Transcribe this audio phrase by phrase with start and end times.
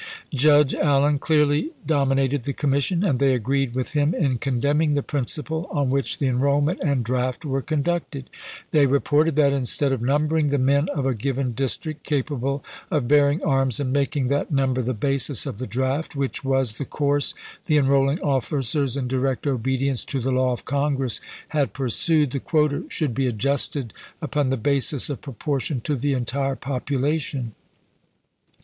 [0.33, 5.03] Judge Allen clearly dom inated the commission, and they agreed with him in condemning the
[5.03, 8.27] principle on which the enrollment and draft were conducted.
[8.71, 13.07] They re ported that, instead of numbering the men of a given district capable of
[13.07, 17.35] bearing arms and making that number the basis of the draft,— which was the course
[17.67, 22.85] the enrolling officers, in direct obedience to the law of Congress, had pursued,— the quota
[22.89, 27.53] should be adjusted upon the basis of proportion to the entire population.